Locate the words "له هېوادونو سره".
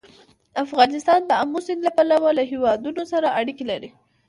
2.37-3.27